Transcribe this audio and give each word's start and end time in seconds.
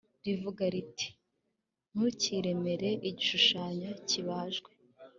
rivuga 0.25 0.63
riti 0.73 1.07
Ntukiremere 1.93 2.89
igishushanyo 3.09 3.89
kibajwe 4.07 4.69